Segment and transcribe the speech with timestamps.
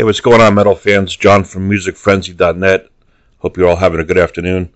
[0.00, 1.14] Hey, what's going on, metal fans?
[1.14, 2.88] John from MusicFrenzy.net.
[3.40, 4.72] Hope you're all having a good afternoon.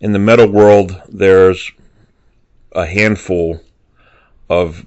[0.00, 1.72] In the metal world, there's
[2.72, 3.62] a handful
[4.50, 4.84] of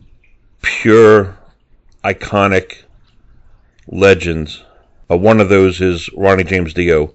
[0.61, 1.39] pure,
[2.03, 2.83] iconic
[3.87, 4.63] legends.
[5.09, 7.11] Uh, one of those is Ronnie James Dio,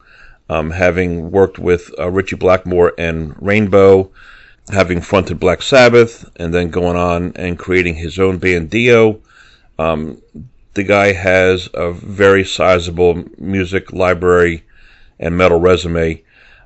[0.51, 4.11] um, having worked with uh, Ritchie Blackmore and Rainbow,
[4.73, 9.21] having fronted Black Sabbath, and then going on and creating his own band Dio.
[9.79, 10.21] Um,
[10.77, 14.63] the guy has a very sizable music library
[15.19, 16.23] and metal resume.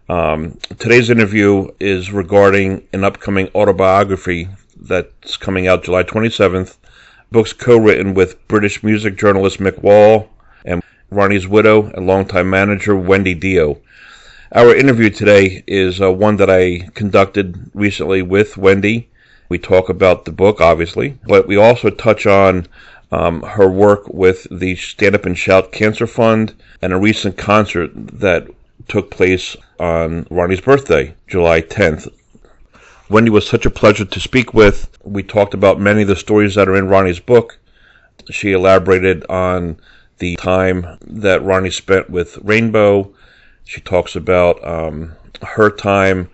[0.09, 6.77] Um, today's interview is regarding an upcoming autobiography that's coming out July 27th.
[7.31, 10.29] Book's co-written with British music journalist Mick Wall
[10.65, 13.79] and Ronnie's widow and longtime manager Wendy Dio.
[14.51, 19.09] Our interview today is uh, one that I conducted recently with Wendy.
[19.49, 22.67] We talk about the book, obviously, but we also touch on
[23.13, 27.91] um, her work with the Stand Up and Shout Cancer Fund, and a recent concert
[27.95, 28.47] that
[28.89, 32.13] took place on Ronnie's birthday, July 10th.
[33.09, 34.89] Wendy was such a pleasure to speak with.
[35.03, 37.59] We talked about many of the stories that are in Ronnie's book.
[38.31, 39.81] She elaborated on
[40.19, 43.13] the time that Ronnie spent with Rainbow.
[43.65, 46.31] She talks about um, her time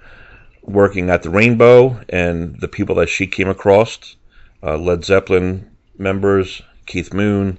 [0.62, 4.16] working at the Rainbow and the people that she came across.
[4.62, 7.58] Uh, Led Zeppelin members, Keith Moon,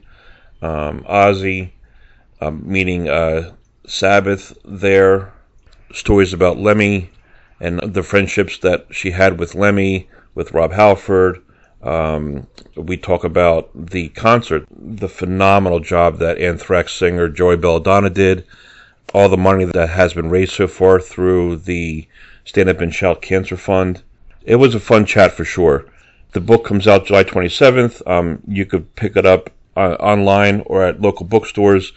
[0.61, 1.72] um, Ozzy,
[2.42, 3.53] um, meeting uh,
[3.86, 5.34] Sabbath there,
[5.94, 7.09] stories about Lemmy
[7.59, 11.42] and the friendships that she had with Lemmy, with Rob Halford.
[11.81, 18.45] Um, we talk about the concert, the phenomenal job that Anthrax singer Joey Belladonna did,
[19.14, 22.08] all the money that has been raised so far through the
[22.45, 24.02] Stand Up and Shout Cancer Fund.
[24.44, 25.86] It was a fun chat for sure.
[26.38, 28.03] The book comes out July 27th.
[28.05, 31.94] Um, you could pick it up uh, online or at local bookstores.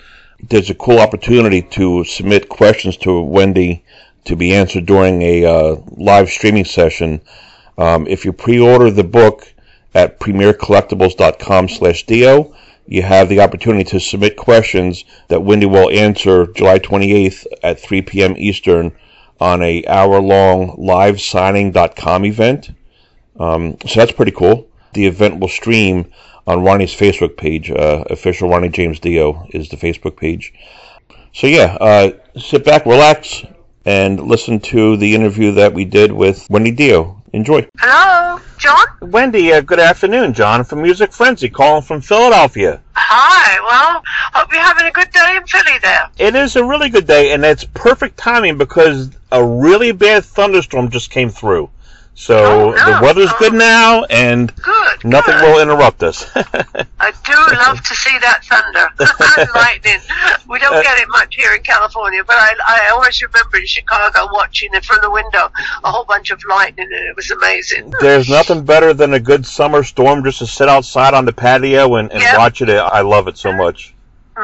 [0.49, 3.85] There's a cool opportunity to submit questions to Wendy
[4.25, 7.21] to be answered during a uh, live streaming session.
[7.77, 9.53] Um, if you pre-order the book
[9.95, 12.55] at premiercollectibles.com slash dio,
[12.87, 18.01] you have the opportunity to submit questions that Wendy will answer July 28th at 3
[18.01, 18.35] p.m.
[18.39, 18.93] Eastern
[19.39, 22.71] on a hour-long live signing.com event.
[23.39, 24.69] Um, so that's pretty cool.
[24.93, 26.11] The event will stream
[26.47, 27.71] on Ronnie's Facebook page.
[27.71, 30.53] Uh, official Ronnie James Dio is the Facebook page.
[31.33, 33.45] So yeah, uh, sit back, relax,
[33.85, 37.23] and listen to the interview that we did with Wendy Dio.
[37.33, 37.67] Enjoy.
[37.79, 38.87] Hello, John?
[39.01, 40.35] Wendy, uh, good afternoon.
[40.35, 42.81] John from Music Frenzy, calling from Philadelphia.
[42.95, 44.03] Hi, well,
[44.35, 46.11] hope you're having a good day in Philly there.
[46.19, 50.91] It is a really good day, and it's perfect timing because a really bad thunderstorm
[50.91, 51.71] just came through.
[52.15, 52.85] So Oh, no.
[52.99, 53.37] the weather's Oh.
[53.39, 55.05] good now, and Good.
[55.05, 55.43] nothing good.
[55.55, 56.27] will interrupt us.
[56.37, 58.89] I do love to see that thunder
[59.39, 59.99] and lightning.
[60.47, 64.29] We don't get it much here in California, but I, I always remember in Chicago
[64.33, 65.51] watching it from the window,
[65.85, 67.93] a whole bunch of lightning, and it was amazing.
[68.01, 71.95] There's nothing better than a good summer storm just to sit outside on the patio
[71.95, 72.37] and, and Yep.
[72.39, 72.69] watch it.
[72.69, 73.95] I love it so much.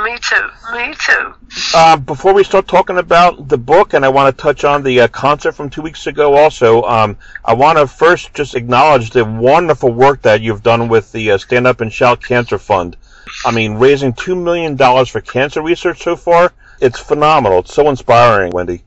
[0.04, 0.50] Me too.
[0.74, 1.34] Me too.
[1.74, 5.00] Uh, before we start talking about the book, and I want to touch on the
[5.00, 9.24] uh, concert from two weeks ago also, um, I want to first just acknowledge the
[9.24, 12.96] wonderful work that you've done with the uh, Stand Up and Shout Cancer Fund.
[13.46, 17.60] I mean, raising $2 million for cancer research so far, it's phenomenal.
[17.60, 18.82] It's so inspiring, Wendy.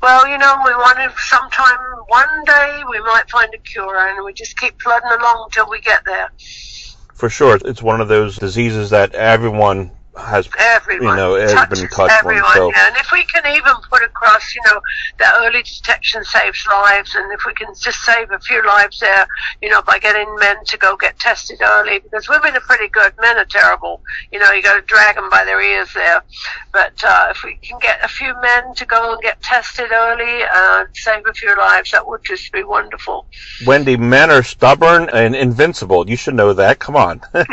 [0.00, 4.32] Well, you know, we wanted sometime, one day, we might find a cure, and we
[4.32, 6.30] just keep plodding along until we get there.
[7.12, 11.08] For sure, it's one of those diseases that everyone has Everyone.
[11.08, 12.88] You know, has been touched one, everyone, so- yeah.
[12.88, 14.80] And if we can even put across, you know,
[15.18, 19.26] that early detection saves lives, and if we can just save a few lives there,
[19.62, 23.12] you know, by getting men to go get tested early, because women are pretty good,
[23.20, 24.02] men are terrible.
[24.32, 26.22] You know, you got to drag them by their ears there.
[26.72, 30.42] But uh, if we can get a few men to go and get tested early
[30.54, 33.26] and save a few lives, that would just be wonderful.
[33.66, 36.08] Wendy, men are stubborn and invincible.
[36.08, 36.78] You should know that.
[36.78, 37.20] Come on.
[37.32, 37.44] they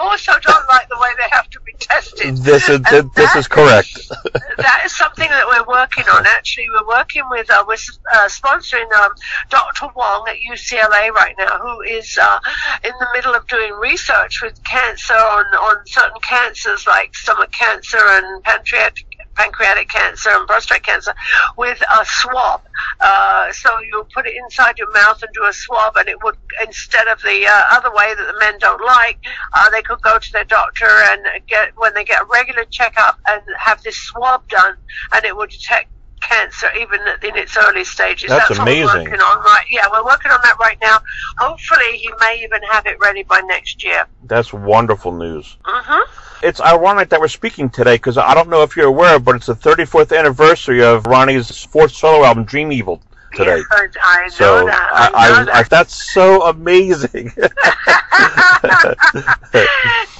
[0.00, 2.36] also don't like the way they have to be tested.
[2.38, 2.80] this is
[3.14, 3.98] this is correct.
[4.58, 6.26] that is something that we're working on.
[6.26, 7.74] Actually, we're working with, uh, we're
[8.14, 9.12] uh, sponsoring um,
[9.50, 9.88] Dr.
[9.94, 12.38] Wong at UCLA right now, who is uh,
[12.84, 17.98] in the middle of doing research with cancer on, on certain cancers like stomach cancer
[17.98, 19.06] and pancreatic
[19.36, 21.14] pancreatic cancer and prostate cancer
[21.56, 22.60] with a swab.
[23.00, 26.36] Uh, so you put it inside your mouth and do a swab, and it would
[26.64, 29.18] instead of the uh, other way that the men don't like,
[29.54, 33.18] uh, they could go to their doctor and get when they get a regular checkup
[33.28, 34.74] and have this swab done,
[35.14, 35.88] and it would detect
[36.22, 38.28] cancer, even in its early stages.
[38.30, 38.86] That's what amazing.
[38.86, 39.64] We're working on right.
[39.70, 40.98] Yeah, we're working on that right now.
[41.38, 44.06] Hopefully, he may even have it ready by next year.
[44.24, 45.56] That's wonderful news.
[45.64, 49.36] hmm It's ironic that we're speaking today because I don't know if you're aware, but
[49.36, 53.00] it's the 34th anniversary of Ronnie's fourth solo album, Dream Evil,
[53.34, 53.58] today.
[53.58, 53.66] Yes,
[54.02, 54.90] I, know So that.
[54.92, 55.70] I, I know I, that.
[55.70, 57.32] That's so amazing.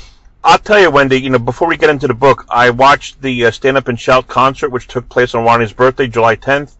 [0.44, 1.21] I'll tell you, Wendy.
[1.21, 3.99] You know, before we get into the book, I watched the uh, Stand Up and
[3.99, 6.75] Shout concert, which took place on Ronnie's birthday, July 10th.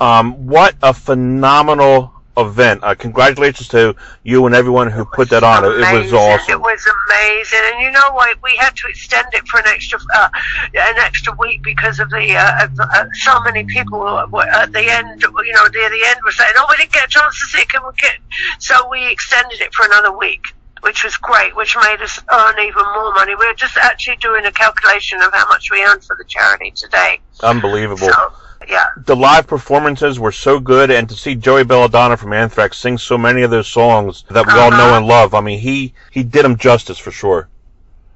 [0.00, 2.84] Um, what a phenomenal event!
[2.84, 5.64] Uh, congratulations to you and everyone who put that on.
[5.64, 6.52] It, it was awesome.
[6.52, 8.40] It was amazing, and you know what?
[8.44, 10.28] We had to extend it for an extra uh,
[10.74, 14.06] an extra week because of the uh, uh, so many people
[14.40, 15.20] at the end.
[15.20, 17.62] You know, near the end were saying, "Oh, we didn't get a chance to see
[17.62, 17.68] it.
[17.68, 18.18] Can we get?"
[18.60, 20.44] So we extended it for another week.
[20.82, 23.34] Which was great, which made us earn even more money.
[23.34, 26.70] We are just actually doing a calculation of how much we earned for the charity
[26.70, 27.20] today.
[27.42, 28.08] Unbelievable.
[28.08, 28.32] So,
[28.68, 32.98] yeah, the live performances were so good, and to see Joey Belladonna from Anthrax sing
[32.98, 34.96] so many of those songs that we all know Uh-huh.
[34.98, 37.48] and love, I mean, he he did them justice for sure.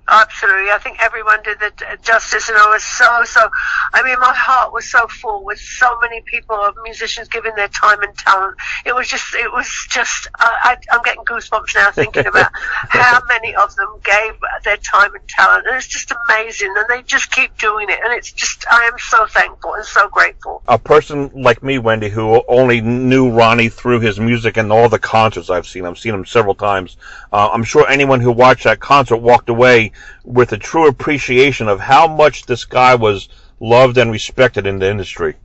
[0.08, 0.70] Absolutely.
[0.70, 1.70] I think everyone did the
[2.02, 3.48] justice, and it was so, so.
[3.94, 7.68] I mean, my heart was so full with so many people, of musicians giving their
[7.68, 8.56] time and talent.
[8.84, 10.28] It was just, it was just.
[10.40, 14.32] I, I, I'm getting goosebumps now thinking about how many of them gave
[14.64, 16.74] their time and talent, and it's just amazing.
[16.76, 18.66] And they just keep doing it, and it's just.
[18.70, 20.62] I am so thankful and so grateful.
[20.66, 24.98] A person like me, Wendy, who only knew Ronnie through his music and all the
[24.98, 26.96] concerts I've seen, I've seen him several times.
[27.32, 29.91] Uh, I'm sure anyone who watched that concert walked away
[30.24, 33.28] with a true appreciation of how much this guy was
[33.60, 35.36] loved and respected in the industry.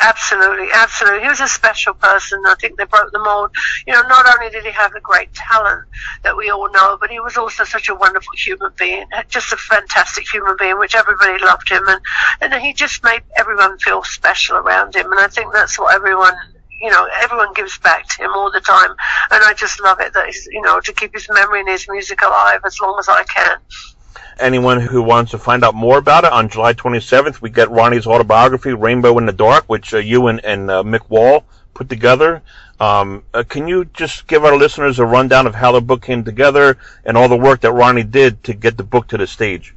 [0.00, 1.20] Absolutely, absolutely.
[1.22, 2.42] He was a special person.
[2.46, 3.50] I think they broke the mold.
[3.86, 5.88] You know, not only did he have the great talent
[6.22, 9.56] that we all know, but he was also such a wonderful human being, just a
[9.56, 12.00] fantastic human being, which everybody loved him, and
[12.40, 15.10] and he just made everyone feel special around him.
[15.10, 16.34] And I think that's what everyone.
[16.80, 18.90] You know, everyone gives back to him all the time,
[19.30, 21.86] and I just love it that he's, you know, to keep his memory and his
[21.88, 23.58] music alive as long as I can.
[24.38, 28.06] anyone who wants to find out more about it, on July 27th, we get Ronnie's
[28.06, 31.44] autobiography, Rainbow in the Dark, which uh, you and, and uh, Mick Wall
[31.74, 32.42] put together.
[32.80, 36.24] Um, uh, can you just give our listeners a rundown of how the book came
[36.24, 39.74] together and all the work that Ronnie did to get the book to the stage?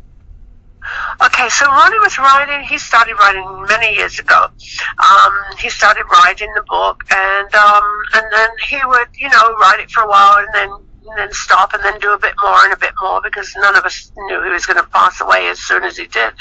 [1.24, 2.68] Okay, so Ronnie was writing.
[2.68, 4.48] He started writing many years ago.
[5.00, 7.84] Um, he started writing the book, and um,
[8.16, 11.30] and then he would, you know, write it for a while, and then and then
[11.32, 14.12] stop, and then do a bit more and a bit more because none of us
[14.18, 16.34] knew he was going to pass away as soon as he did.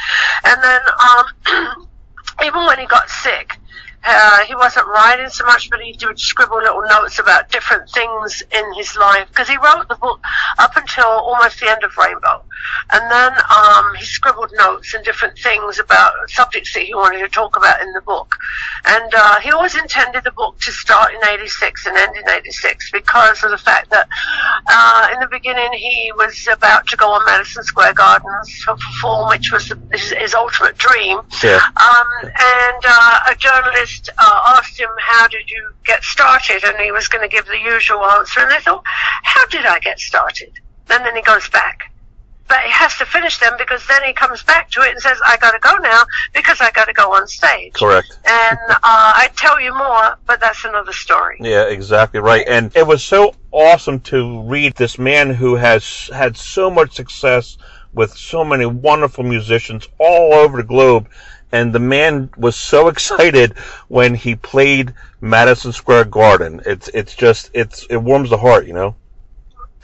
[0.44, 1.86] And then um,
[2.44, 3.58] even when he got sick.
[4.04, 8.42] Uh, he wasn't writing so much, but he would scribble little notes about different things
[8.50, 10.20] in his life because he wrote the book
[10.58, 12.42] up until almost the end of Rainbow,
[12.90, 17.28] and then um, he scribbled notes and different things about subjects that he wanted to
[17.28, 18.36] talk about in the book.
[18.86, 22.90] And uh, he always intended the book to start in '86 and end in '86
[22.90, 24.08] because of the fact that
[24.66, 29.28] uh, in the beginning he was about to go on Madison Square Gardens to perform,
[29.28, 31.20] which was his, his ultimate dream.
[31.42, 31.60] Yeah.
[31.76, 36.64] Um, and uh, a journalist uh, asked him, How did you get started?
[36.64, 38.40] And he was going to give the usual answer.
[38.40, 40.52] And they thought, How did I get started?
[40.90, 41.92] And then he goes back.
[42.48, 45.16] But he has to finish them because then he comes back to it and says,
[45.24, 46.02] I got to go now
[46.34, 47.72] because I got to go on stage.
[47.72, 48.18] Correct.
[48.26, 51.38] And uh, I tell you more, but that's another story.
[51.40, 52.46] Yeah, exactly right.
[52.46, 57.56] And it was so awesome to read this man who has had so much success
[57.94, 61.08] with so many wonderful musicians all over the globe.
[61.52, 63.56] And the man was so excited
[63.88, 66.62] when he played Madison Square Garden.
[66.64, 68.96] It's it's just it's it warms the heart, you know.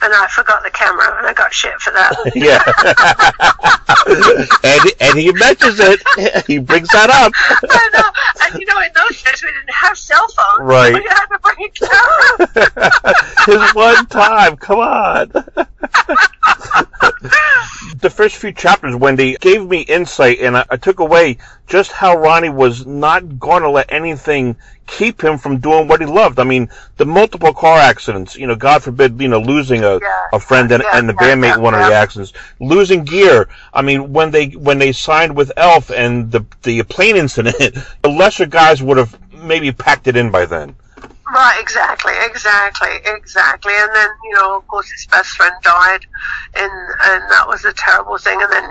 [0.01, 2.15] And I forgot the camera and I got shit for that.
[2.35, 2.63] Yeah.
[4.63, 6.01] and and he mentions it.
[6.47, 7.33] He brings that up.
[7.69, 8.09] I know.
[8.45, 10.61] And you know, in those days we didn't have cell phones.
[10.61, 10.93] Right.
[10.93, 12.47] We had to bring a camera.
[13.45, 14.55] His one time.
[14.57, 15.31] Come on.
[17.97, 22.17] the first few chapters, Wendy, gave me insight, and I, I took away just how
[22.17, 24.55] Ronnie was not going to let anything
[24.87, 26.39] keep him from doing what he loved.
[26.39, 30.25] I mean, the multiple car accidents, you know, God forbid, you know, losing a, Yeah.
[30.33, 33.47] a friend and, Yeah, and the yeah, bandmate one of the accidents, losing gear.
[33.73, 37.55] I mean, when they when they signed with Elf and the the plane incident,
[38.01, 40.75] the lesser guys would have maybe packed it in by then.
[41.33, 43.73] Right, exactly, exactly, exactly.
[43.75, 46.01] And then, you know, of course, his best friend died,
[46.55, 46.71] and
[47.03, 48.41] and that was a terrible thing.
[48.41, 48.69] And then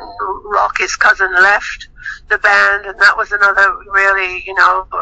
[0.53, 1.89] Rock, his cousin, left,
[2.29, 4.99] the band, and that was another really, you know, uh,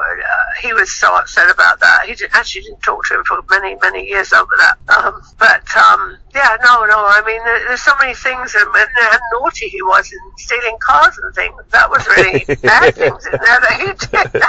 [0.62, 2.06] he was so upset about that.
[2.06, 4.76] He did, actually didn't talk to him for many, many years over that.
[4.96, 6.98] Um, but um, yeah, no, no.
[6.98, 10.76] I mean, there, there's so many things, and, and how naughty he was in stealing
[10.80, 11.54] cars and things.
[11.70, 14.42] That was really bad things in there that he did.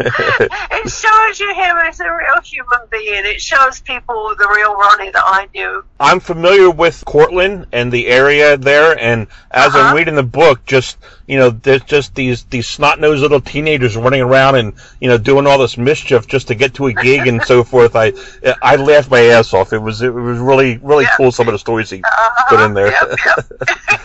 [0.72, 3.24] it shows you him as a real human being.
[3.24, 5.84] It shows people the real Ronnie that I knew.
[6.00, 9.78] I'm familiar with Cortland and the area there, and as Uh-huh.
[9.78, 13.96] I'm reading the book, just you know, there's just these these snot nosed little teenagers
[13.96, 17.26] running around and you know doing all this mischief just to get to a gig
[17.26, 17.96] and so forth.
[17.96, 18.12] I
[18.62, 19.72] I laughed my ass off.
[19.72, 21.16] It was it was really really Yeah.
[21.16, 21.32] cool.
[21.32, 22.44] Some of the stories he Uh-huh.
[22.48, 22.90] put in there.
[22.90, 24.00] Yep, yep.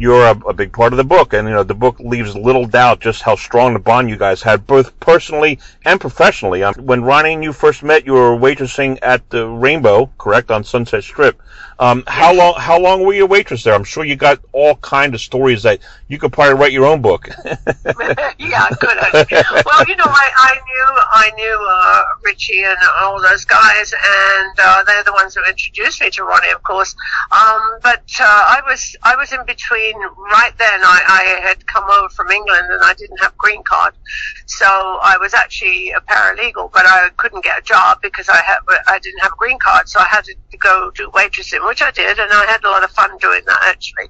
[0.00, 2.66] You're a, a big part of the book, and you know the book leaves little
[2.66, 6.62] doubt just how strong the bond you guys had, both personally and professionally.
[6.62, 10.64] Um, when Ronnie and you first met, you were waitressing at the Rainbow, correct, on
[10.64, 11.40] Sunset Strip.
[11.78, 12.54] Um, how long?
[12.58, 13.74] How long were you a waitress there?
[13.74, 17.00] I'm sure you got all kind of stories that you could probably write your own
[17.00, 17.28] book.
[18.38, 18.98] yeah, good.
[19.64, 24.58] Well, you know, I, I knew I knew uh, Ritchie and all those guys, and
[24.62, 26.94] uh, they're the ones who introduced me to Ronnie, of course.
[27.32, 29.89] Um, but uh, I was I was in between.
[29.98, 33.94] Right then, I, I had come over from England, and I didn't have green card,
[34.46, 38.58] so I was actually a paralegal, but I couldn't get a job because I had
[38.86, 41.90] I didn't have a green card, so I had to go do waitressing, which I
[41.90, 44.08] did, and I had a lot of fun doing that actually.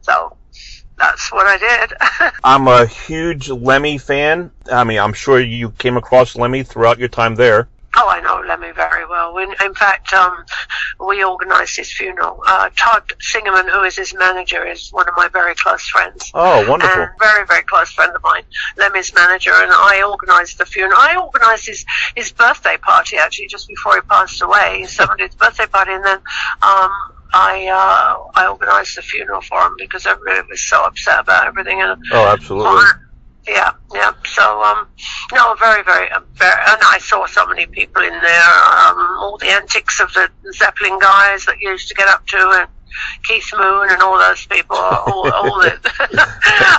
[0.00, 0.36] So
[0.98, 2.32] that's what I did.
[2.44, 4.50] I'm a huge Lemmy fan.
[4.70, 7.68] I mean, I'm sure you came across Lemmy throughout your time there.
[7.94, 9.36] Oh, I know Lemmy very well.
[9.36, 10.44] In, in fact, um,
[11.06, 12.42] we organised his funeral.
[12.46, 16.30] Uh, Todd Singerman, who is his manager, is one of my very close friends.
[16.32, 17.02] Oh, wonderful!
[17.02, 18.44] And very, very close friend of mine,
[18.78, 20.98] Lemmy's manager, and I organised the funeral.
[20.98, 21.84] I organised his,
[22.16, 26.18] his birthday party actually just before he passed away, his 70th birthday party, and then
[26.62, 26.90] um,
[27.34, 31.82] I uh, I organised the funeral for him because everybody was so upset about everything.
[31.82, 32.80] And Oh, absolutely.
[33.46, 34.12] Yeah, yeah.
[34.24, 34.86] So, um,
[35.32, 38.52] no, very, very, uh, very, and I saw so many people in there.
[38.70, 42.68] Um, all the antics of the Zeppelin guys that used to get up to, and
[43.24, 45.74] Keith Moon and all those people, all, all the,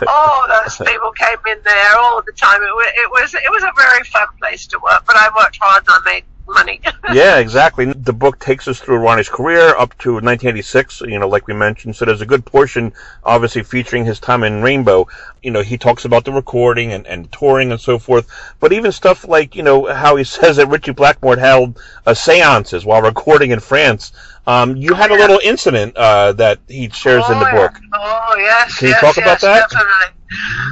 [0.08, 2.62] all those people came in there all the time.
[2.62, 5.04] It was, it was, it was a very fun place to work.
[5.06, 6.80] But I worked hard and I made money.
[7.14, 7.86] yeah, exactly.
[7.92, 11.96] The book takes us through Ronnie's career up to 1986, you know, like we mentioned.
[11.96, 15.08] So there's a good portion, obviously, featuring his time in Rainbow.
[15.42, 18.28] You know, he talks about the recording and, and touring and so forth.
[18.60, 22.86] But even stuff like, you know, how he says that Ritchie Blackmore held uh, seances
[22.86, 24.12] while recording in France.
[24.46, 27.80] Um, you had a little incident uh, that he shares in the Oh, book.
[27.94, 28.78] Oh yes.
[28.78, 29.70] Can you yes, talk about that?
[29.70, 30.20] Definitely.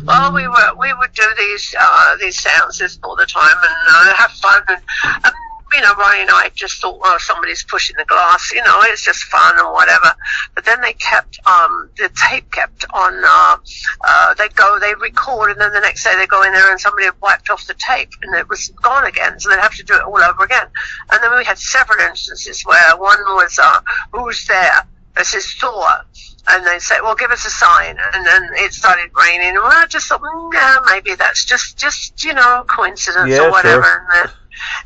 [0.03, 4.13] Well, we were we would do these uh, these seances all the time and uh,
[4.15, 4.81] have fun and.
[5.23, 5.31] Um,
[5.73, 8.51] you know, Ronnie and I just thought, well, somebody's pushing the glass.
[8.53, 10.13] You know, it's just fun and whatever.
[10.55, 13.21] But then they kept um, the tape kept on.
[13.23, 13.57] Uh,
[14.03, 16.79] uh, they go, they record, and then the next day they go in there and
[16.79, 19.39] somebody had wiped off the tape and it was gone again.
[19.39, 20.67] So they'd have to do it all over again.
[21.11, 26.05] And then we had several instances where one was, uh, "Who's there?" This is Thor
[26.47, 29.85] and they say, "Well, give us a sign." And then it started raining, and I
[29.87, 34.33] just thought, mm, "Yeah, maybe that's just, just you know, coincidence Yeah, or whatever." sure.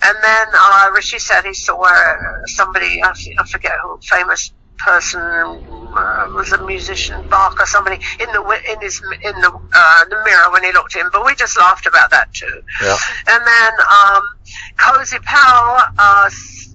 [0.03, 2.13] And then, uh, Ritchie said he saw uh,
[2.45, 3.13] somebody, I
[3.49, 8.41] forget who, famous person, uh, was a musician, Bach or somebody, in the
[8.71, 11.07] in his in the uh, the mirror when he looked in.
[11.11, 12.61] But we just laughed about that too.
[12.81, 12.97] Yeah.
[13.29, 14.23] And then um,
[14.77, 16.29] Cozy Powell, uh,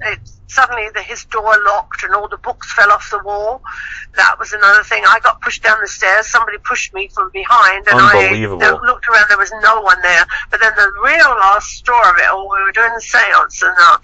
[0.07, 0.19] it,
[0.51, 3.63] suddenly the, his door locked and all the books fell off the wall.
[4.17, 5.03] That was another thing.
[5.07, 6.27] I got pushed down the stairs.
[6.27, 8.63] Somebody pushed me from behind, and I Unbelievable.
[8.63, 9.27] uh, looked around.
[9.29, 10.27] There was no one there.
[10.51, 13.77] But then the real last straw of it all, we were doing the seance, and
[13.79, 13.99] uh,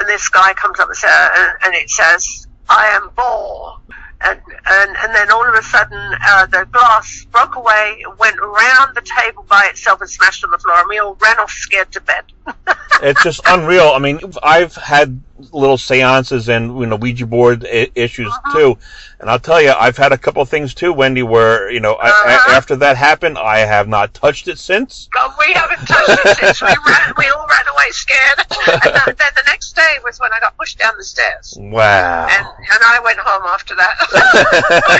[0.00, 3.80] and this guy comes up the stairs, and, and it says, "I am Baal."
[4.24, 8.94] And, and and then all of a sudden uh, the glass broke away, went around
[8.94, 11.90] the table by itself and smashed on the floor, and we all ran off scared
[11.92, 12.24] to bed.
[13.02, 13.92] it's just unreal.
[13.94, 15.20] I mean, I've had
[15.52, 18.58] little seances and you know Ouija board I- issues Uh-huh.
[18.58, 18.78] too,
[19.20, 21.94] and I'll tell you, I've had a couple of things too, Wendy, where you know
[21.94, 22.50] Uh-huh.
[22.52, 25.08] a- after that happened, I have not touched it since.
[25.38, 27.12] We haven't touched it since we ran.
[27.18, 28.46] We all ran away scared.
[29.06, 31.56] And then the next day was when I got pushed down the stairs.
[31.58, 32.26] Wow.
[32.30, 33.94] And, and I went home after that.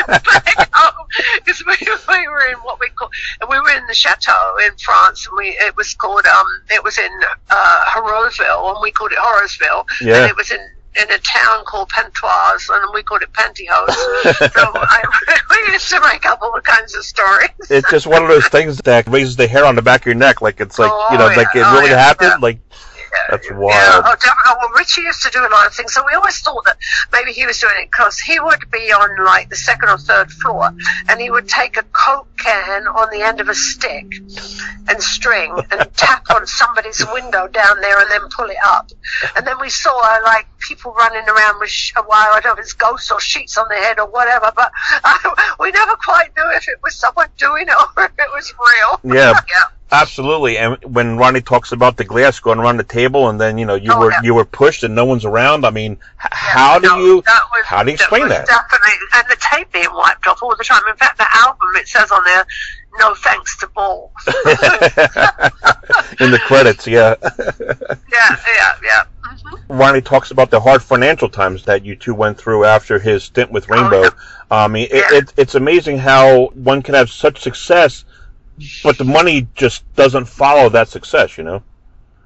[0.08, 1.06] went back home
[1.44, 1.76] because we,
[2.08, 3.08] we were in what we call
[3.48, 6.98] we were in the chateau in France, and we it was called um it was
[6.98, 7.10] in
[7.50, 10.31] uh, and we called it Hérouville, Yeah.
[10.32, 10.60] It was in.
[10.94, 13.94] In a town called Pontoise, and we called it Pantyhose.
[14.52, 17.48] so I, we used to make up all kinds of stories.
[17.70, 20.16] it's just one of those things that raises the hair on the back of your
[20.16, 21.64] neck, like it's like oh, you know, Oh, like it yeah.
[21.72, 21.96] Oh, really yeah.
[21.98, 22.32] happened.
[22.32, 22.42] Yeah.
[22.42, 22.58] Like
[23.30, 24.04] That's Yeah, wild.
[24.06, 24.52] oh, definitely.
[24.60, 26.76] Well, Ritchie used to do a lot of things, so we always thought that
[27.12, 30.30] maybe he was doing it because he would be on like the second or third
[30.30, 30.70] floor,
[31.08, 34.06] and he would take a coke can on the end of a stick
[34.88, 38.90] and string and tap on somebody's window down there, and then pull it up.
[39.36, 42.30] And then we saw uh, like people running around with sh- a wire.
[42.30, 44.72] I don't know if it's ghosts or sheets on their head or whatever, but
[45.04, 48.52] uh, we never quite knew if it was someone doing it or if it was
[48.58, 49.14] real.
[49.14, 49.32] Yeah.
[49.48, 49.62] yeah.
[49.92, 50.56] Absolutely.
[50.58, 53.74] And when Ronnie talks about the glass going around the table, and then you know
[53.74, 54.20] you Oh, were yeah.
[54.22, 55.66] you were pushed and no one's around.
[55.66, 57.24] I mean, h- how do you was-
[57.66, 58.46] how do you explain that?
[58.46, 60.82] Definitely, and the tape being wiped off all the time.
[60.88, 62.46] In fact, the album it says on there,
[62.98, 64.10] "No thanks to balls."
[66.20, 67.14] In the credits, yeah.
[67.20, 69.02] yeah, yeah, yeah.
[69.22, 73.24] hmm Ronnie talks about the hard financial times that you two went through after his
[73.24, 74.02] stint with Rainbow.
[74.04, 74.10] yeah.
[74.50, 78.04] I mean, it, it, it's amazing how one can have such success,
[78.82, 81.38] but the money just doesn't follow that success.
[81.38, 81.62] You know?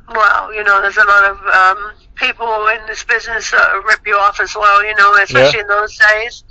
[0.09, 4.17] Well, you know, there's a lot of um, people in this business that rip you
[4.17, 4.85] off as well.
[4.85, 6.45] You know, especially in those days.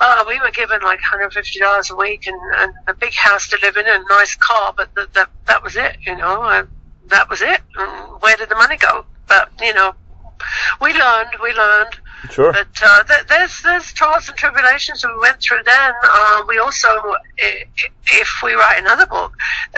[0.00, 3.76] Uh, we were given like $150 a week and, and a big house to live
[3.76, 5.98] in and a nice car, but th- that that was it.
[6.06, 6.68] You know, and
[7.08, 7.60] that was it.
[7.76, 9.04] And where did the money go?
[9.28, 9.94] But you know,
[10.80, 11.30] we learned.
[11.42, 11.99] We learned.
[12.28, 12.52] Sure.
[12.52, 15.92] But uh, th- there's there's trials and tribulations we went through then.
[16.04, 16.88] Uh, we also,
[17.38, 19.34] if we write another book,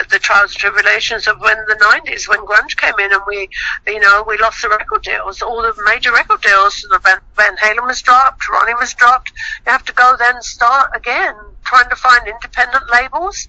[0.09, 3.47] the trials and tribulations of when the 90s, when grunge came in, and we,
[3.87, 6.85] you know, we lost the record deals, all the major record deals.
[6.89, 9.31] The Van, Van Halen was dropped, Ronnie was dropped.
[9.65, 13.47] You have to go then start again, trying to find independent labels,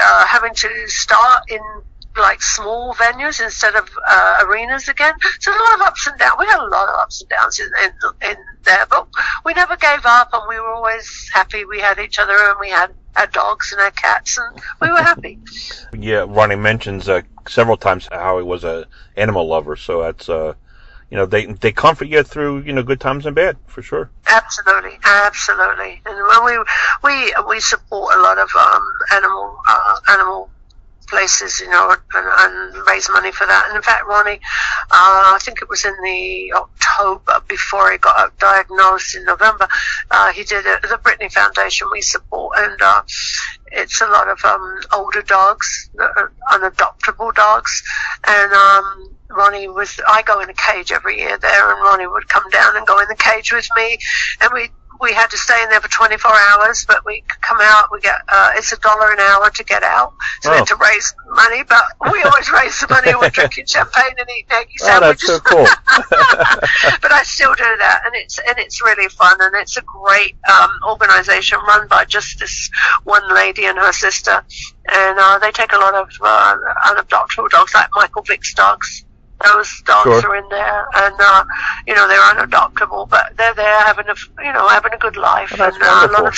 [0.00, 1.60] uh, having to start in
[2.18, 5.14] like small venues instead of uh, arenas again.
[5.40, 6.36] So a lot of ups and downs.
[6.38, 9.08] We had a lot of ups and downs in, in, in there, but
[9.44, 11.64] we never gave up, and we were always happy.
[11.64, 15.02] We had each other, and we had our dogs and our cats, and we were
[15.02, 15.38] happy.
[15.98, 19.76] Yeah, Ronnie mentions uh, several times how he was a animal lover.
[19.76, 20.54] So that's uh,
[21.10, 24.10] you know, they they comfort you through you know good times and bad for sure.
[24.26, 26.02] Absolutely, absolutely.
[26.04, 26.64] And when we
[27.04, 28.82] we we support a lot of um,
[29.12, 30.50] animal uh, animal
[31.16, 33.64] places, you know, and, and raise money for that.
[33.68, 34.38] And in fact, Ronnie,
[34.90, 39.66] uh, I think it was in the October before he got diagnosed in November,
[40.10, 40.82] uh, he did it.
[40.82, 43.02] The Brittany Foundation we support, and uh,
[43.72, 47.82] it's a lot of um, older dogs, uh, unadoptable dogs,
[48.26, 49.98] and um, Ronnie was.
[50.06, 53.00] I go in a cage every year there, and Ronnie would come down and go
[53.00, 53.96] in the cage with me,
[54.42, 54.68] and we
[55.00, 57.88] we had to stay in there for 24 hours, but we come out.
[57.92, 60.12] We get uh, it's a dollar an hour to get out,
[60.42, 60.58] so we Oh.
[60.58, 61.62] had to raise money.
[61.64, 63.12] But we always raise the money.
[63.20, 65.28] We're drinking champagne and eating eggy Oh, sandwiches.
[65.28, 65.66] so cool.
[67.02, 70.36] but I still do that, and it's and it's really fun, and it's a great
[70.50, 72.70] um, organization run by just this
[73.04, 74.44] one lady and her sister,
[74.92, 76.56] and uh, they take a lot of uh,
[76.86, 79.04] unadoptable dogs, like Michael Vick's dogs.
[79.44, 80.30] Those dogs Sure.
[80.30, 81.44] are in there, and uh,
[81.86, 85.52] you know they're unadoptable, but they're there having a you know having a good life,
[85.58, 86.34] Oh, and uh, a lot of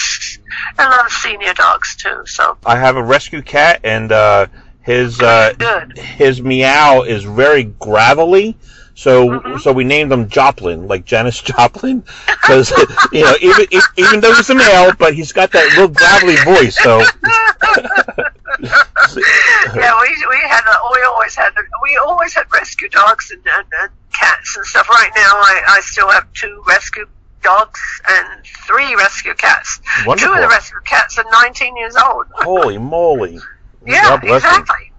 [0.79, 2.23] a lot of senior dogs too.
[2.27, 4.47] So I have a rescue cat, and uh,
[4.83, 5.97] his uh, good.
[5.97, 8.57] his meow is very gravelly.
[8.95, 9.61] So Mhm.
[9.61, 12.73] so we named him Joplin, like Janis Joplin, because
[13.13, 16.77] you know even even though he's a male, but he's got that little gravelly voice.
[16.77, 17.01] So
[18.61, 21.51] yeah, we we had a, we always had
[21.83, 24.89] we always had rescue dogs and, and, and cats and stuff.
[24.89, 27.07] Right now, I, I still have two rescue
[27.43, 29.81] dogs and three rescue cats.
[30.17, 32.27] Two of the rescue cats are 19 years old.
[32.33, 33.39] Holy moly!
[33.87, 34.51] Yeah, God bless him.
[34.51, 34.93] exactly.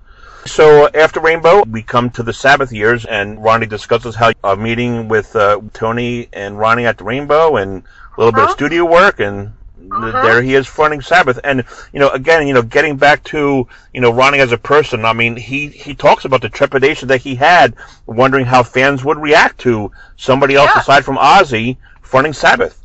[0.45, 5.09] So after Rainbow, we come to the Sabbath years, and Ronnie discusses how a meeting
[5.09, 8.53] with uh, Tony and Ronnie at the Rainbow, and a little bit of Uh-huh.
[8.55, 9.53] studio work, and
[9.91, 10.21] Uh-huh.
[10.23, 11.39] there he is fronting Sabbath.
[11.43, 11.63] And
[11.93, 15.13] you know, again, you know, getting back to you know Ronnie as a person, I
[15.13, 19.59] mean, he he talks about the trepidation that he had, wondering how fans would react
[19.61, 20.81] to somebody else Yeah.
[20.81, 22.75] aside from Ozzy fronting Sabbath.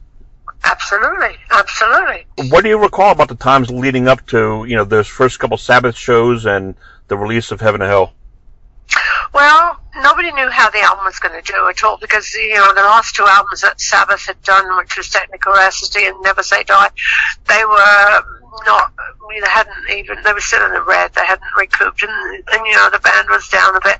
[0.64, 2.26] Absolutely, absolutely.
[2.48, 5.58] What do you recall about the times leading up to you know those first couple
[5.58, 6.74] Sabbath shows and
[7.08, 8.12] the release of Heaven and Hell?
[9.34, 12.72] Well, nobody knew how the album was going to do at all because you know
[12.72, 16.62] the last two albums that Sabbath had done, which was Technical Rhapsody and Never Say
[16.62, 16.90] Die,
[17.48, 18.22] they were
[18.64, 18.92] not.
[19.28, 20.22] They hadn't even.
[20.22, 21.12] They were still in the red.
[21.14, 22.12] They hadn't recouped, and,
[22.52, 23.98] and you know the band was down a bit,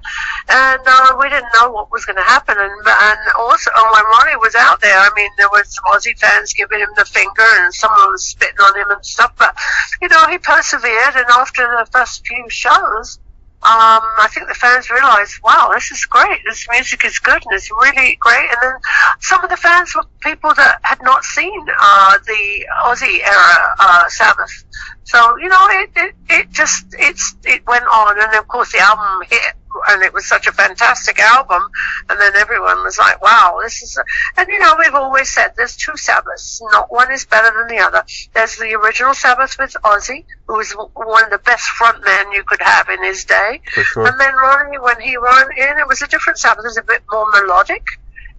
[0.48, 2.54] and uh, we didn't know what was going to happen.
[2.56, 6.16] And and also, and when Ronnie was out there, I mean, there was some Ozzy
[6.16, 9.34] fans giving him the finger, and someone was spitting on him and stuff.
[9.36, 9.56] But
[10.00, 13.18] you know, he persevered, and after the first few shows
[13.64, 16.40] um, I think the fans realised, wow, this is great.
[16.44, 18.48] This music is good and it's really great.
[18.50, 18.74] And then
[19.20, 24.08] some of the fans were people that had not seen uh, the Ozzy era uh,
[24.08, 24.64] Sabbath.
[25.04, 28.80] So you know, it, it it just it's it went on, and of course the
[28.80, 29.54] album hit
[29.88, 31.62] and it was such a fantastic album.
[32.08, 34.04] And then everyone was like, "Wow, this is." A,
[34.40, 36.60] and you know, we've always said there's two Sabbaths.
[36.72, 38.04] Not one is better than the other.
[38.32, 42.62] There's the original Sabbath with Ozzy, who was one of the best frontmen you could
[42.62, 43.60] have in his day.
[43.66, 44.06] Sure.
[44.06, 46.64] And then Ronnie, when he ran in, it was a different Sabbath.
[46.64, 47.84] It was a bit more melodic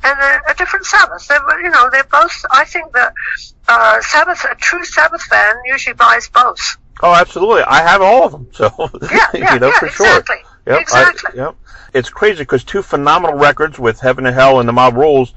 [0.03, 1.27] and a, a different Sabbath.
[1.27, 2.45] They were, you know, they're both.
[2.51, 3.13] I think that
[3.67, 6.59] uh, Sabbath, a true Sabbath fan, usually buys both.
[7.01, 7.63] Oh, absolutely.
[7.63, 8.47] I have all of them.
[8.53, 8.71] So
[9.11, 10.37] Yeah, yeah, you know yeah, for exactly.
[10.65, 11.39] Yep, I- Exactly.
[11.39, 11.55] yep.
[11.93, 15.33] It's crazy because two phenomenal records with Heaven and Hell and the Mob Rules,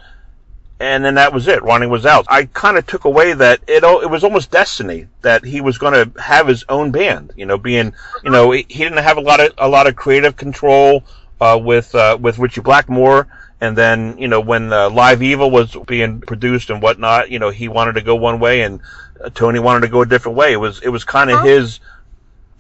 [0.81, 1.63] and then that was it.
[1.63, 2.27] Ronnie was out.
[2.29, 3.85] I kind of took away that it.
[3.85, 7.33] It was almost destiny that he was going to have his own band.
[7.37, 7.93] You know, being
[8.25, 11.05] you know he didn't have a lot of a lot of creative control
[11.41, 13.29] uh, with uh, with Ritchie Blackmore.
[13.61, 17.51] And then, you know, when uh, Live Evil was being produced and whatnot, you know,
[17.51, 18.81] he wanted to go one way and
[19.21, 20.53] uh, Tony wanted to go a different way.
[20.53, 21.81] It was, it was kind of his,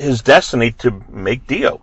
[0.00, 1.80] his destiny to make Dio.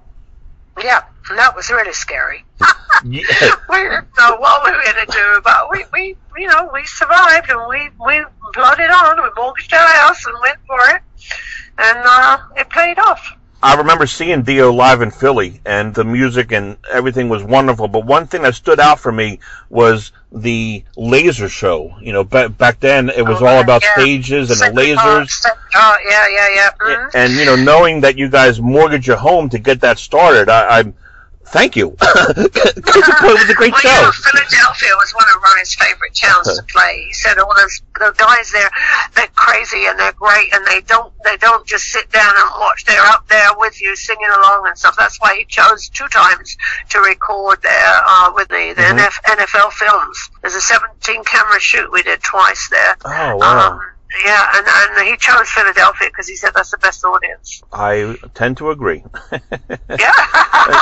[0.84, 2.44] Yeah, and that was really scary.
[3.04, 3.22] Yeah.
[3.70, 6.86] we didn't know what we were going to do, but we, we, you know, we
[6.86, 9.22] survived and we, we plodded on.
[9.22, 11.02] We mortgaged our house and went for it,
[11.78, 13.36] and uh, it paid off.
[13.66, 17.88] I remember seeing Dio live in Philly, and the music and everything was wonderful.
[17.88, 21.96] But one thing that stood out for me was the laser show.
[22.00, 23.94] You know, back back then it was Oh, all about yeah.
[23.96, 25.32] stages and the lasers.
[25.76, 26.70] Oh, yeah, yeah, yeah.
[26.82, 27.10] mhm.
[27.16, 30.80] And you know, knowing that you guys mortgaged your home to get that started, I,
[30.80, 30.94] I
[31.56, 31.96] thank you.
[32.00, 33.90] 'Cause it was a great well, show.
[33.90, 37.06] You know, Philadelphia was one of Ronnie's favorite towns to play.
[37.08, 38.70] He said all those the guys there,
[39.16, 42.84] they're crazy and they're great, and they don't they don't just sit down and watch.
[42.86, 44.96] They're up there with you singing along and stuff.
[44.98, 46.58] That's why he chose two times
[46.90, 49.10] to record there uh, with the, the Mhm.
[49.38, 50.30] NFL films.
[50.42, 52.96] There's a 17 camera shoot we did twice there.
[53.06, 53.70] Oh wow!
[53.72, 53.82] Um,
[54.26, 57.62] yeah, and, and he chose Philadelphia because he said that's the best audience.
[57.74, 59.04] I tend to agree.
[59.98, 60.12] Yeah,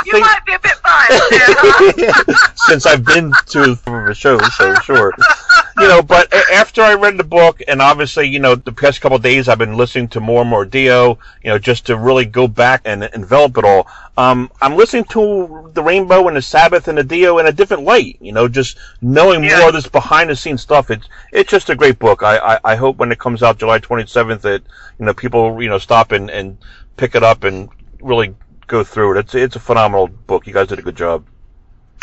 [0.06, 2.58] you think- might be a bit biased.
[2.68, 5.14] Since I've been to the show, so sure.
[5.80, 9.16] You know, but after I read the book, and obviously, you know, the past couple
[9.16, 12.26] of days I've been listening to more and more Dio, you know, just to really
[12.26, 13.88] go back and envelop it all.
[14.16, 17.84] Um, I'm listening to the Rainbow and the Sabbath and the Dio in a different
[17.84, 18.18] light.
[18.22, 19.60] You know, just knowing Yeah.
[19.60, 20.92] more of this behind the scenes stuff.
[20.92, 22.22] It's it's just a great book.
[22.22, 24.62] I, I I hope when it comes out July 27th that
[25.00, 26.58] you know people you know stop and and
[26.98, 28.36] pick it up and really
[28.68, 29.20] go through it.
[29.22, 30.46] It's it's a phenomenal book.
[30.46, 31.26] You guys did a good job.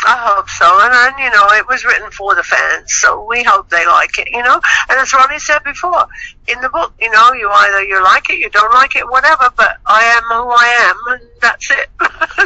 [0.03, 0.65] I hope so.
[0.81, 4.17] And, and, you know, it was written for the fans, so we hope they like
[4.17, 4.59] it, you know.
[4.89, 6.07] And as Ronnie said before,
[6.47, 9.49] in the book, you know, you either you like it, you don't like it, whatever,
[9.55, 11.89] but I am who I am, and that's it.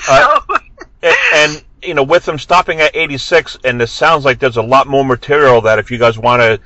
[0.08, 0.56] Uh, so,
[1.02, 4.62] and, and you know, with them stopping at 86, and it sounds like there's a
[4.62, 6.60] lot more material that if you guys want to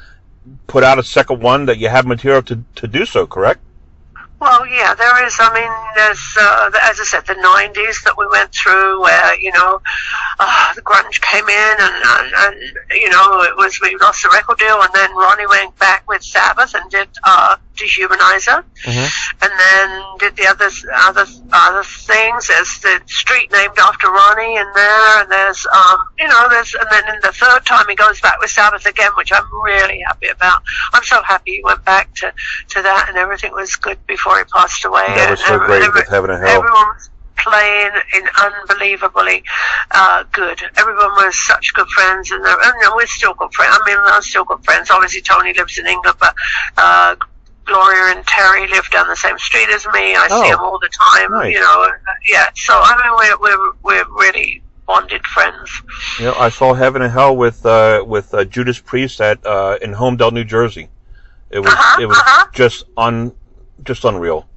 [0.67, 3.61] put out a second one, that you have material to, to do so, correct?
[4.39, 5.35] Well, yeah, there is.
[5.37, 9.51] I mean, there's, uh, as I said, the 90s that we went through where, you
[9.51, 9.81] know,
[10.39, 12.55] uh, the grunge came in and, and, and,
[12.91, 16.23] you know, it was, we lost the record deal and then Ronnie went back with
[16.23, 19.43] Sabbath and did, uh, Dehumanizer Mm-hmm.
[19.43, 22.47] and then did the other, other, other things.
[22.47, 26.87] There's the street named after Ronnie in there and there's, um, you know, there's, and
[26.89, 30.27] then in the third time he goes back with Sabbath again, which I'm really happy
[30.27, 30.61] about.
[30.93, 32.33] I'm so happy he went back to,
[32.69, 35.05] to that and everything was good before he passed away.
[35.07, 36.57] That was so every- great every- with Heaven and Hell.
[36.59, 39.43] Everyone was playing in unbelievably
[39.91, 40.61] uh, good.
[40.77, 43.77] Everyone was such good friends, and, and we're still good friends.
[43.81, 44.89] I mean, we're still good friends.
[44.91, 46.35] Obviously, Tony lives in England, but
[46.77, 47.15] uh,
[47.65, 50.15] Gloria and Terry live down the same street as me.
[50.15, 51.31] I Oh, see them all the time.
[51.31, 51.53] nice.
[51.53, 51.91] You know, uh,
[52.27, 52.47] yeah.
[52.55, 53.71] So I mean, we're we're
[54.05, 55.71] we're really bonded friends.
[56.19, 59.77] You know, I saw Heaven and Hell with uh, with uh, Judas Priest at uh,
[59.81, 60.89] in Holmdel, New Jersey.
[61.51, 62.47] It was Uh-huh, it was uh-huh.
[62.53, 63.33] just un
[63.83, 64.47] just unreal.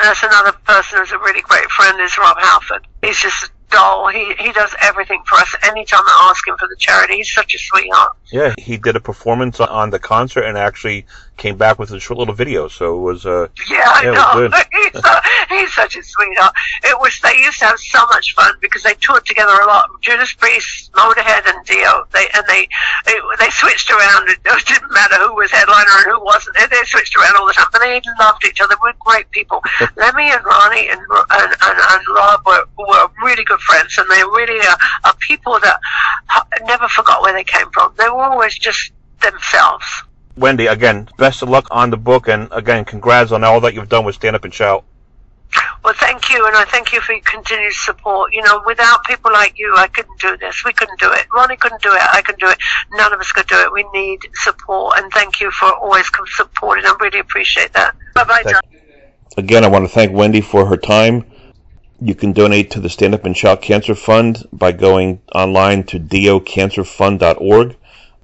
[0.00, 2.86] That's another person who's a really great friend is Rob Halford.
[3.02, 4.08] He's just a doll.
[4.08, 5.54] He he does everything for us.
[5.62, 8.12] Anytime I ask him for the charity, he's such a sweetheart.
[8.30, 11.06] Yeah, he did a performance on the concert and actually
[11.38, 12.68] came back with a short little video.
[12.68, 14.50] So it was uh, Yeah, I Yeah, know.
[14.72, 16.52] he's, uh, he's such a sweetheart.
[16.84, 17.18] It was.
[17.20, 19.88] They used to have so much fun because they toured together a lot.
[20.02, 22.04] Judas Priest, Motorhead, and Dio.
[22.12, 22.68] They and they
[23.06, 24.28] it, they switched around.
[24.28, 26.56] It didn't matter who was headliner and who wasn't.
[26.56, 28.76] They, they switched around all the time, but they loved each other.
[28.82, 29.62] We're great people.
[29.96, 34.22] Lemmy and Ronnie and and, and, and Rob were, were really good friends, and they
[34.22, 35.80] really are, are people that
[36.34, 37.94] uh, never forgot where they came from.
[37.96, 39.84] They were always just themselves.
[40.38, 40.66] Wendy.
[40.66, 44.04] Again, best of luck on the book, and again, congrats on all that you've done
[44.04, 44.84] with Stand Up and Shout.
[45.84, 48.32] Well, thank you, and I thank you for your continued support.
[48.34, 50.64] You know, without people like you, I couldn't do this.
[50.64, 51.26] We couldn't do it.
[51.34, 52.02] Ronnie couldn't do it.
[52.12, 52.58] I couldn't do it.
[52.92, 53.72] None of us could do it.
[53.72, 56.84] We need support, and thank you for always supporting.
[56.84, 57.94] I really appreciate that.
[58.14, 58.60] Bye bye, John.
[59.36, 61.24] Again, I want to thank Wendy for her time.
[62.00, 65.98] You can donate to the Stand Up and Shout Cancer Fund by going online to
[65.98, 67.76] diocancerfund.org.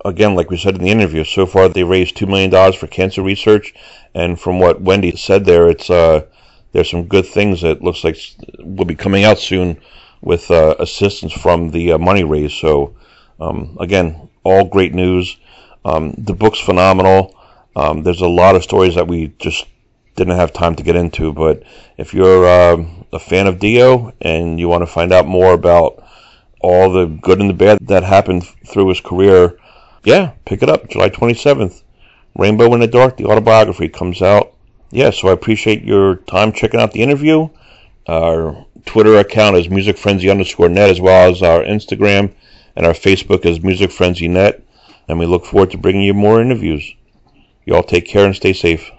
[0.04, 3.22] Again, like we said in the interview, so far they raised $2 million for cancer
[3.22, 3.74] research.
[4.14, 6.26] And from what Wendy said there, it's uh,
[6.72, 8.18] there's some good things that looks like
[8.58, 9.80] will be coming out soon
[10.20, 12.54] with uh, assistance from the uh, money raised.
[12.58, 12.96] So,
[13.40, 15.36] um, again, all great news.
[15.84, 17.36] Um, the book's phenomenal.
[17.76, 19.66] Um, there's a lot of stories that we just
[20.16, 21.62] didn't have time to get into, but
[21.98, 26.04] if you're uh, a fan of Dio and you want to find out more about
[26.60, 29.58] all the good and the bad that happened through his career,
[30.04, 30.88] yeah, pick it up.
[30.88, 31.82] July 27th.
[32.36, 34.54] Rainbow in the Dark, the autobiography comes out.
[34.90, 37.48] Yeah, so I appreciate your time checking out the interview.
[38.06, 42.32] Our Twitter account is Music Frenzy underscore net, as well as our Instagram
[42.76, 44.62] and our Facebook is Music Frenzy Net.
[45.08, 46.92] And we look forward to bringing you more interviews.
[47.64, 48.90] You all take care and stay safe.